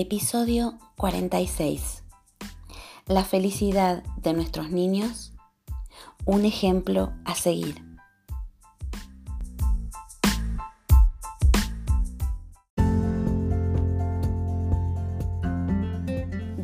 Episodio 0.00 0.78
46. 0.96 2.04
La 3.08 3.24
felicidad 3.24 4.04
de 4.22 4.32
nuestros 4.32 4.70
niños, 4.70 5.32
un 6.24 6.44
ejemplo 6.44 7.12
a 7.24 7.34
seguir. 7.34 7.87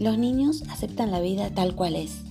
Los 0.00 0.16
niños 0.16 0.62
aceptan 0.70 1.10
la 1.10 1.20
vida 1.20 1.50
tal 1.50 1.76
cual 1.76 1.94
es. 1.94 2.22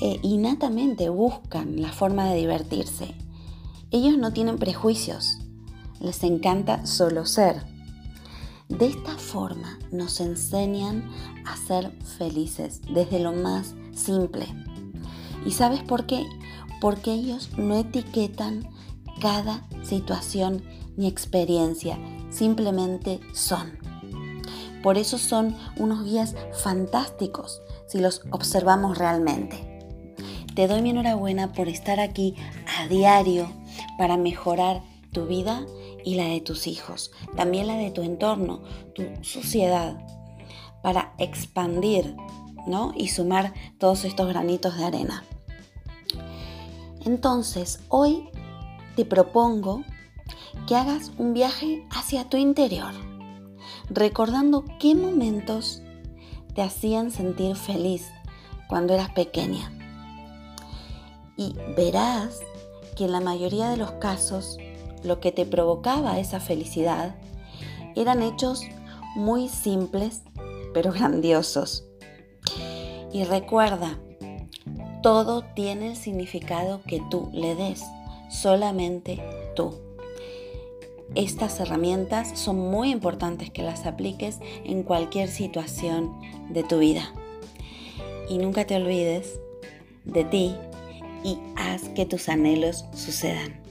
E 0.00 0.18
innatamente 0.22 1.08
buscan 1.08 1.80
la 1.80 1.92
forma 1.92 2.24
de 2.28 2.36
divertirse. 2.36 3.14
Ellos 3.92 4.18
no 4.18 4.32
tienen 4.32 4.58
prejuicios. 4.58 5.38
Les 6.00 6.24
encanta 6.24 6.84
solo 6.84 7.26
ser. 7.26 7.62
De 8.68 8.86
esta 8.86 9.16
forma 9.16 9.78
nos 9.92 10.20
enseñan 10.20 11.08
a 11.44 11.56
ser 11.56 11.92
felices 12.18 12.80
desde 12.92 13.20
lo 13.20 13.32
más 13.32 13.76
simple. 13.94 14.46
¿Y 15.46 15.52
sabes 15.52 15.84
por 15.84 16.06
qué? 16.06 16.26
Porque 16.80 17.12
ellos 17.12 17.50
no 17.56 17.76
etiquetan 17.76 18.68
cada 19.20 19.64
situación 19.84 20.64
ni 20.96 21.06
experiencia, 21.06 22.00
simplemente 22.30 23.20
son. 23.32 23.85
Por 24.86 24.98
eso 24.98 25.18
son 25.18 25.56
unos 25.78 26.04
guías 26.04 26.36
fantásticos 26.62 27.60
si 27.88 27.98
los 27.98 28.22
observamos 28.30 28.96
realmente. 28.96 29.82
Te 30.54 30.68
doy 30.68 30.80
mi 30.80 30.90
enhorabuena 30.90 31.52
por 31.52 31.68
estar 31.68 31.98
aquí 31.98 32.36
a 32.78 32.86
diario 32.86 33.50
para 33.98 34.16
mejorar 34.16 34.82
tu 35.10 35.26
vida 35.26 35.66
y 36.04 36.14
la 36.14 36.26
de 36.26 36.40
tus 36.40 36.68
hijos, 36.68 37.10
también 37.34 37.66
la 37.66 37.74
de 37.74 37.90
tu 37.90 38.02
entorno, 38.02 38.62
tu 38.94 39.02
sociedad, 39.22 39.98
para 40.84 41.14
expandir 41.18 42.14
¿no? 42.68 42.92
y 42.96 43.08
sumar 43.08 43.54
todos 43.78 44.04
estos 44.04 44.28
granitos 44.28 44.78
de 44.78 44.84
arena. 44.84 45.24
Entonces, 47.04 47.80
hoy 47.88 48.28
te 48.94 49.04
propongo 49.04 49.82
que 50.68 50.76
hagas 50.76 51.10
un 51.18 51.34
viaje 51.34 51.84
hacia 51.90 52.28
tu 52.28 52.36
interior 52.36 52.94
recordando 53.88 54.64
qué 54.78 54.94
momentos 54.94 55.82
te 56.54 56.62
hacían 56.62 57.10
sentir 57.10 57.56
feliz 57.56 58.08
cuando 58.68 58.94
eras 58.94 59.10
pequeña. 59.10 59.70
Y 61.36 61.54
verás 61.76 62.40
que 62.96 63.04
en 63.04 63.12
la 63.12 63.20
mayoría 63.20 63.68
de 63.68 63.76
los 63.76 63.92
casos 63.92 64.58
lo 65.04 65.20
que 65.20 65.32
te 65.32 65.44
provocaba 65.44 66.18
esa 66.18 66.40
felicidad 66.40 67.14
eran 67.94 68.22
hechos 68.22 68.64
muy 69.14 69.48
simples 69.48 70.22
pero 70.76 70.92
grandiosos. 70.94 71.86
Y 73.12 73.24
recuerda, 73.24 73.98
todo 75.02 75.42
tiene 75.54 75.88
el 75.88 75.96
significado 75.96 76.82
que 76.86 77.02
tú 77.10 77.30
le 77.32 77.54
des, 77.54 77.82
solamente 78.28 79.22
tú. 79.54 79.85
Estas 81.16 81.58
herramientas 81.60 82.38
son 82.38 82.58
muy 82.58 82.90
importantes 82.90 83.50
que 83.50 83.62
las 83.62 83.86
apliques 83.86 84.38
en 84.64 84.82
cualquier 84.82 85.28
situación 85.28 86.12
de 86.50 86.62
tu 86.62 86.78
vida. 86.78 87.12
Y 88.28 88.38
nunca 88.38 88.66
te 88.66 88.76
olvides 88.76 89.40
de 90.04 90.24
ti 90.24 90.54
y 91.24 91.38
haz 91.56 91.88
que 91.90 92.06
tus 92.06 92.28
anhelos 92.28 92.84
sucedan. 92.94 93.65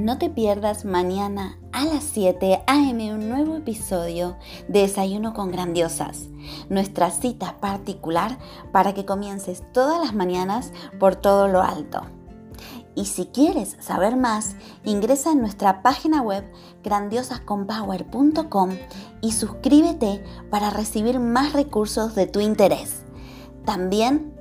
No 0.00 0.16
te 0.16 0.30
pierdas 0.30 0.86
mañana 0.86 1.58
a 1.72 1.84
las 1.84 2.04
7 2.04 2.62
a.m. 2.66 3.12
un 3.12 3.28
nuevo 3.28 3.56
episodio 3.56 4.38
de 4.66 4.80
Desayuno 4.80 5.34
con 5.34 5.52
Grandiosas, 5.52 6.30
nuestra 6.70 7.10
cita 7.10 7.60
particular 7.60 8.38
para 8.72 8.94
que 8.94 9.04
comiences 9.04 9.62
todas 9.74 10.00
las 10.00 10.14
mañanas 10.14 10.72
por 10.98 11.16
todo 11.16 11.48
lo 11.48 11.60
alto. 11.60 12.00
Y 12.94 13.04
si 13.04 13.26
quieres 13.26 13.76
saber 13.80 14.16
más, 14.16 14.56
ingresa 14.86 15.32
en 15.32 15.42
nuestra 15.42 15.82
página 15.82 16.22
web 16.22 16.50
grandiosasconpower.com 16.82 18.70
y 19.20 19.32
suscríbete 19.32 20.24
para 20.48 20.70
recibir 20.70 21.20
más 21.20 21.52
recursos 21.52 22.14
de 22.14 22.26
tu 22.26 22.40
interés. 22.40 23.02
También 23.66 24.29